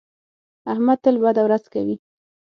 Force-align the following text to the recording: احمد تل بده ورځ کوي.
احمد 0.71 0.97
تل 1.03 1.15
بده 1.23 1.41
ورځ 1.47 1.63
کوي. 1.73 1.95